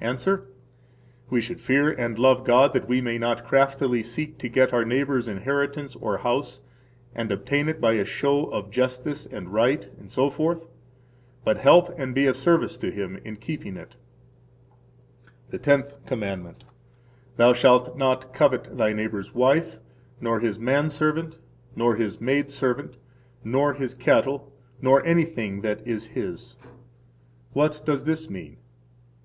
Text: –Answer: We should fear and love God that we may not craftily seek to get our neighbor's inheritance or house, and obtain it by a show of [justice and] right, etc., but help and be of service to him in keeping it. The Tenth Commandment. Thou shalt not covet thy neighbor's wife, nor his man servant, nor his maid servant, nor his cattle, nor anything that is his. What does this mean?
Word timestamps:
–Answer: 0.00 0.48
We 1.30 1.40
should 1.40 1.60
fear 1.60 1.88
and 1.88 2.18
love 2.18 2.42
God 2.42 2.72
that 2.72 2.88
we 2.88 3.00
may 3.00 3.16
not 3.16 3.44
craftily 3.44 4.02
seek 4.02 4.38
to 4.38 4.48
get 4.48 4.72
our 4.74 4.84
neighbor's 4.84 5.28
inheritance 5.28 5.94
or 5.94 6.18
house, 6.18 6.60
and 7.14 7.30
obtain 7.30 7.68
it 7.68 7.80
by 7.80 7.92
a 7.92 8.04
show 8.04 8.46
of 8.46 8.72
[justice 8.72 9.24
and] 9.24 9.52
right, 9.52 9.88
etc., 10.02 10.56
but 11.44 11.58
help 11.58 11.94
and 11.96 12.12
be 12.12 12.26
of 12.26 12.34
service 12.36 12.76
to 12.78 12.90
him 12.90 13.20
in 13.24 13.36
keeping 13.36 13.76
it. 13.76 13.94
The 15.50 15.58
Tenth 15.60 15.94
Commandment. 16.06 16.64
Thou 17.36 17.52
shalt 17.52 17.96
not 17.96 18.32
covet 18.34 18.76
thy 18.76 18.92
neighbor's 18.92 19.32
wife, 19.32 19.76
nor 20.20 20.40
his 20.40 20.58
man 20.58 20.90
servant, 20.90 21.38
nor 21.76 21.94
his 21.94 22.20
maid 22.20 22.50
servant, 22.50 22.96
nor 23.44 23.74
his 23.74 23.94
cattle, 23.94 24.52
nor 24.82 25.04
anything 25.06 25.60
that 25.60 25.86
is 25.86 26.04
his. 26.06 26.56
What 27.52 27.80
does 27.84 28.02
this 28.02 28.28
mean? 28.28 28.56